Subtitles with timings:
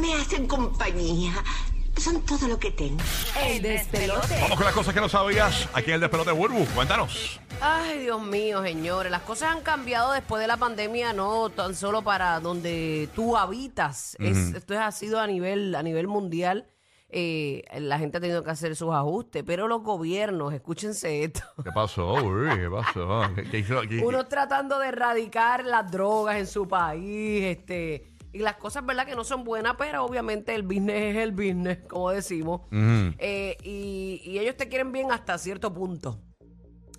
[0.00, 1.32] Me hacen compañía.
[1.96, 3.00] Son todo lo que tengo.
[3.46, 4.38] El despelote.
[4.40, 6.64] Vamos con las cosas que no sabías aquí en el despelote Burbu.
[6.74, 7.40] Cuéntanos.
[7.60, 9.12] Ay, Dios mío, señores.
[9.12, 14.16] Las cosas han cambiado después de la pandemia, no tan solo para donde tú habitas.
[14.18, 16.66] Es- esto ha sido a nivel, a nivel mundial.
[17.16, 21.42] Eh, la gente ha tenido que hacer sus ajustes, pero los gobiernos, escúchense esto.
[21.62, 22.14] ¿Qué pasó?
[22.14, 23.22] Uy, ¿Qué pasó?
[23.36, 23.98] ¿Qué, qué hizo aquí?
[23.98, 29.06] Unos tratando de erradicar las drogas en su país, este, y las cosas, ¿verdad?
[29.06, 32.62] Que no son buenas, pero obviamente el business es el business, como decimos.
[32.72, 36.20] Eh, y, y ellos te quieren bien hasta cierto punto.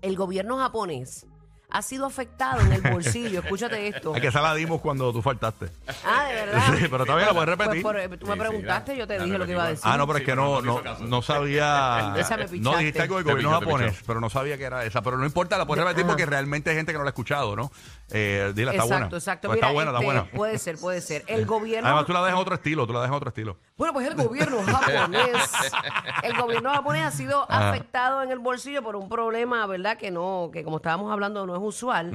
[0.00, 1.26] El gobierno japonés
[1.70, 3.40] ha sido afectado en el bolsillo.
[3.40, 4.14] Escúchate esto.
[4.14, 5.66] Es que esa la dimos cuando tú faltaste.
[6.04, 6.62] Ah, de verdad.
[6.78, 7.82] Sí, pero todavía lo puedes repetir.
[7.82, 9.64] Pues por- tú me Sí, sí, preguntaste, la- yo te la dije lo que iba
[9.64, 9.84] a decir.
[9.84, 11.04] Ah, no, pero es Sí, que pero no, no te hizo no, caso.
[11.04, 12.14] no sabía.
[12.18, 14.04] Esa me No, dijiste algo del Te gobierno pichó, te japonés, pichó.
[14.06, 15.02] pero no sabía que era esa.
[15.02, 16.08] Pero no importa, la puedes repetir Ajá.
[16.12, 17.70] porque realmente hay gente que no la ha escuchado, ¿no?
[18.10, 19.16] Eh, dile, está exacto, buena.
[19.16, 19.48] exacto.
[19.48, 20.30] Pues Mira, está buena, está este, buena.
[20.36, 21.24] Puede ser, puede ser.
[21.26, 21.86] El gobierno.
[21.86, 23.56] Además, tú la dejas en otro estilo, tú la dejas en otro estilo.
[23.78, 25.52] Bueno, pues el gobierno japonés,
[26.24, 29.96] el gobierno japonés ha sido afectado en el bolsillo por un problema, ¿verdad?
[29.96, 32.10] Que no, que como estábamos hablando no es usual.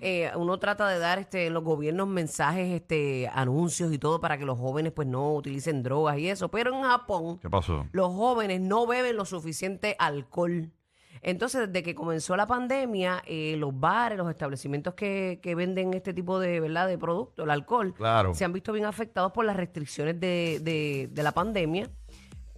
[0.00, 4.38] Eh, uno trata de dar este, en los gobiernos mensajes, este, anuncios y todo para
[4.38, 6.48] que los jóvenes pues no utilicen drogas y eso.
[6.50, 7.86] Pero en Japón, ¿Qué pasó?
[7.90, 10.70] los jóvenes no beben lo suficiente alcohol.
[11.22, 16.14] Entonces, desde que comenzó la pandemia, eh, los bares, los establecimientos que, que venden este
[16.14, 16.86] tipo de, ¿verdad?
[16.88, 18.34] de producto, el alcohol, Claro.
[18.34, 21.88] se han visto bien afectados por las restricciones de, de- de la pandemia.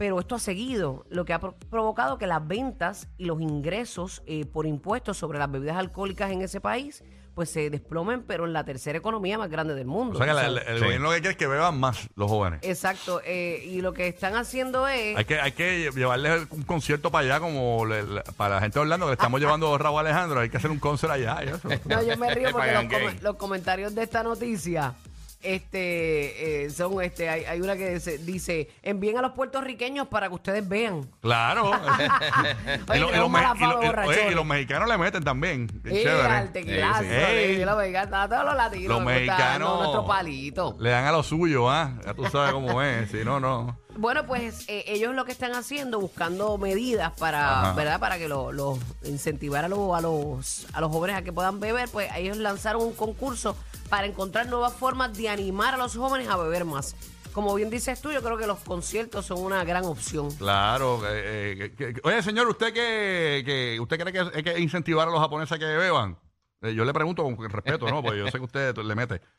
[0.01, 4.23] Pero esto ha seguido, lo que ha pro- provocado que las ventas y los ingresos
[4.27, 8.53] eh, por impuestos sobre las bebidas alcohólicas en ese país pues se desplomen, pero en
[8.55, 10.15] la tercera economía más grande del mundo.
[10.15, 10.85] O sea que la- el, el Sí.
[10.85, 12.61] gobierno lo que quiere es que beban más los jóvenes.
[12.63, 15.17] Exacto, eh, y lo que están haciendo es...
[15.19, 18.79] Hay que, hay que llevarles un concierto para allá, como le- le- para la gente
[18.79, 20.41] de Orlando, que le estamos llevando a Raúl Alejandro.
[20.41, 21.39] Hay que hacer un concert allá.
[21.45, 21.69] y eso.
[21.85, 23.19] No, yo me río porque los, gay.
[23.23, 24.95] los comentarios de esta noticia
[25.43, 30.29] este eh, son este hay, hay una que dice, dice envíen a los puertorriqueños para
[30.29, 31.71] que ustedes vean Claro.
[32.89, 34.19] y, Oye, lo- y tenemos los me- mala y fama, lo- y- borrachones.
[34.21, 35.67] oye, y los mexicanos le meten también.
[35.83, 36.29] Bien Eh, chévere.
[36.29, 37.15] al tequilazo, Sí, sí.
[37.15, 37.61] Ey.
[37.63, 41.23] eh, los mexicanos, todos los latinos Los gusta mexicanos nuestro palito le dan a lo
[41.23, 41.93] suyo, ¿ah?
[42.05, 43.11] Ya tú sabes cómo es.
[43.11, 43.79] Si no, no.
[44.01, 47.73] Bueno, pues eh, ellos lo que están haciendo, buscando medidas para, Ajá.
[47.75, 48.01] ¿verdad?
[48.01, 51.61] Para que los lo, incentivar a, los a los a los jóvenes a que puedan
[51.61, 53.55] beber, pues ellos lanzaron un concurso
[53.91, 56.97] para encontrar nuevas formas de animar a los jóvenes a beber más.
[57.33, 60.31] Como bien dices tú, yo creo que los conciertos son una gran opción.
[60.37, 61.01] Claro.
[61.07, 65.09] eh, eh, que- que- oye, señor, ¿usted que, que usted cree que hay que incentivar
[65.09, 66.17] a los japoneses a que beban?
[66.63, 68.03] Eh, yo le pregunto con respeto, ¿no?
[68.03, 69.21] Porque yo sé que usted le mete.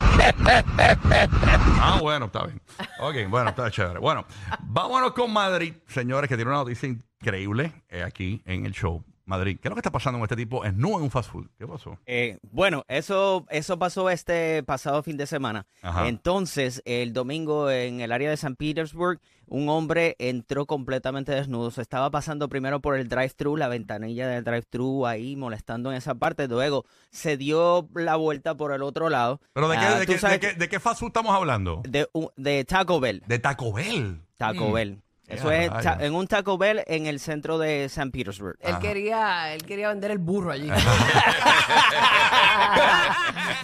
[1.83, 2.61] Ah, bueno, está bien.
[2.99, 3.99] Ok, bueno, está chévere.
[3.99, 4.25] Bueno,
[4.61, 9.03] vámonos con Madrid, señores, que tiene una noticia increíble eh, aquí en el show.
[9.25, 10.65] Madrid, ¿qué es lo que está pasando con este tipo?
[10.65, 11.47] Es no en un fast food.
[11.57, 11.97] ¿Qué pasó?
[12.05, 15.65] Eh, bueno, eso, eso pasó este pasado fin de semana.
[15.81, 16.07] Ajá.
[16.07, 21.71] Entonces, el domingo en el área de San Petersburg, un hombre entró completamente desnudo.
[21.71, 26.15] Se estaba pasando primero por el drive-thru, la ventanilla del drive-thru ahí molestando en esa
[26.15, 26.47] parte.
[26.47, 29.41] Luego se dio la vuelta por el otro lado.
[29.53, 31.35] ¿Pero de qué, Ah, de, tú qué, sabes de qué- de qué fast food estamos
[31.35, 31.81] hablando?
[31.87, 33.21] de, un- de Taco Bell.
[33.27, 34.21] De Taco Bell.
[34.37, 34.73] Taco Mm.
[34.73, 35.01] Bell.
[35.31, 38.57] Eso es ta- en un Taco Bell en el centro de San Petersburg.
[38.61, 40.69] Él quería, él quería vender el burro allí.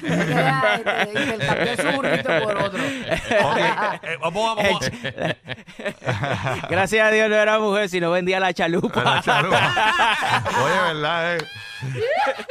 [0.04, 2.84] Él quería, intercambiar su burrito por otro.
[2.84, 3.58] Ok,
[4.04, 4.92] eh, vamos, vamos.
[6.70, 9.04] Gracias a Dios no era mujer, sino vendía la chalupa.
[9.04, 10.44] La chalupa.
[10.64, 11.36] Oye, ¿verdad?
[11.38, 11.40] eh?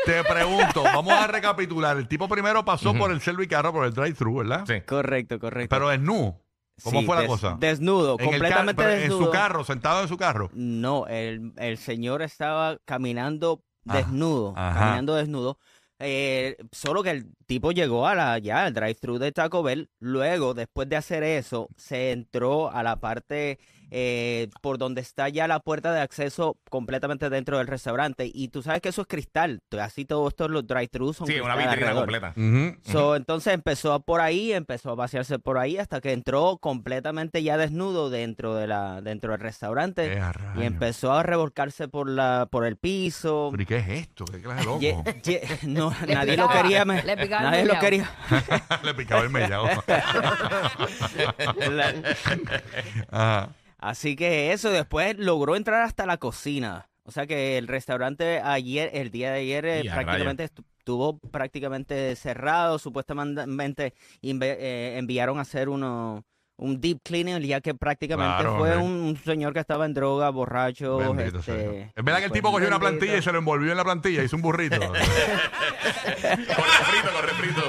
[0.04, 1.97] Te pregunto, vamos a recapitular.
[1.97, 4.65] El tipo primero pasó por el servicarro, por el drive-thru, ¿verdad?
[4.66, 4.81] Sí.
[4.83, 5.75] Correcto, correcto.
[5.75, 6.38] Pero es nu.
[6.82, 7.56] ¿Cómo Sí, fue la des- cosa?
[7.59, 9.19] Desnudo, En completamente desnudo.
[9.20, 10.50] En su carro, sentado en su carro.
[10.53, 15.59] No, el, el señor estaba caminando Ajá, desnudo, caminando desnudo.
[15.98, 19.88] Eh, solo que el tipo llegó a la ya al drive-thru de Taco Bell.
[19.98, 23.59] Luego, después de hacer eso, se entró a la parte
[23.91, 28.30] eh, por donde está ya la puerta de acceso completamente dentro del restaurante.
[28.32, 29.60] Y tú sabes que eso es cristal.
[29.80, 32.00] Así todos estos los drive-thrus son Sí, una vitrina alrededor.
[32.02, 32.34] completa.
[32.91, 37.56] So, entonces empezó por ahí, empezó a pasearse por ahí hasta que entró completamente ya
[37.56, 40.21] desnudo dentro de la dentro del restaurante
[40.56, 43.48] y empezó a revolcarse por la por el piso.
[43.53, 44.24] ¿Pero y qué es esto?
[44.24, 44.80] ¿Qué clase de loco?
[44.80, 47.84] Ye- ye- no, Le nadie lo picaba- quería, me- le picaba el nadie lo mellao.
[47.84, 48.10] quería.
[48.82, 49.66] Le picaba el mellao.
[51.71, 51.94] La-
[53.10, 53.48] Ajá.
[53.88, 56.88] Así que eso después logró entrar hasta la cocina.
[57.04, 62.16] O sea que el restaurante ayer, el día de ayer, eh, prácticamente estu- estuvo prácticamente
[62.16, 62.78] cerrado.
[62.80, 66.24] Supuestamente eh, enviaron a hacer unos
[66.58, 70.30] un deep cleaning, ya que prácticamente Claro, fue un, un señor que estaba en droga,
[70.30, 70.97] borracho.
[70.98, 71.92] Bendito este.
[71.94, 72.98] Es verdad que el tipo cogió una bendito.
[72.98, 74.78] plantilla y se lo envolvió en la plantilla, hizo un burrito.
[74.86, 77.62] Con refrito, con refrito.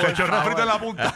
[0.00, 1.14] se echó el refrito en la punta.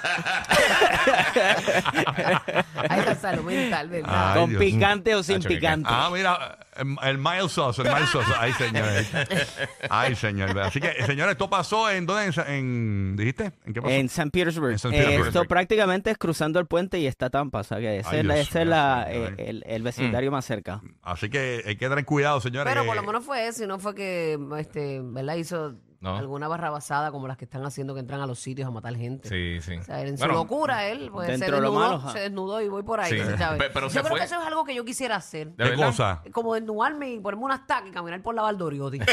[2.88, 4.32] Ay, la salud mental, ¿verdad?
[4.32, 4.60] Ay, con Dios.
[4.60, 5.88] picante o sin Hacho, picante.
[5.90, 8.30] Ah, mira, el, el mild sauce, el mild sauce.
[8.38, 9.10] Ay, señores.
[9.90, 10.58] Ay, señor.
[10.60, 12.26] Así que, señores, esto pasó en dónde?
[12.46, 13.52] En, en- ¿Dijiste?
[13.64, 13.94] ¿En qué pasó?
[13.94, 14.30] En St.
[14.30, 14.70] Petersburg.
[14.72, 14.76] En.
[14.94, 15.26] Eh, Petersburg.
[15.28, 17.60] esto prácticamente es cruzando el puente y está Tampa.
[17.60, 19.34] O sea que ese Ay, es, la- Dios ese es mío, la- señor.
[19.38, 20.80] eh, el, el vecindario más cerca.
[21.02, 22.72] Así que hay que tener cuidado, señores.
[22.72, 25.36] Pero por lo menos fue eso, y no fue que, este, ¿verdad?
[25.36, 25.74] Hizo
[26.06, 26.16] No.
[26.16, 28.94] alguna barra basada como las que están haciendo que entran a los sitios a matar
[28.96, 29.28] gente.
[29.28, 29.76] Sí, sí.
[29.78, 32.18] O sea, en su Bueno, locura él pues, se, dentro de lo desnudó, malo, se
[32.20, 33.10] desnudó y voy por ahí.
[33.10, 33.18] Sí.
[33.36, 33.58] ¿sabes?
[33.58, 34.18] Pe- pero yo se creo fue.
[34.20, 35.48] que eso es algo que yo quisiera hacer.
[35.48, 35.86] ¿De ¿Qué verdad?
[35.86, 36.22] cosa?
[36.32, 38.98] Como desnudarme y ponerme unas tacas y caminar por la Valdoriotti.
[39.06, 39.10] Eso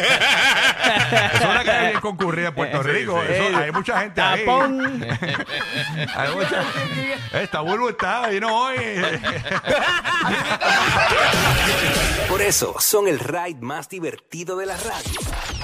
[1.33, 3.19] es una calle bien concurrida en Puerto Sí, Rico.
[3.27, 3.33] sí.
[3.33, 4.45] Eso- hay mucha gente ahí.
[4.45, 5.05] Tapón.
[6.15, 6.63] Hay mucha...
[7.33, 8.75] Esta Bulbo está y no hoy.
[12.29, 15.19] Por eso son el ride más divertido de la radio.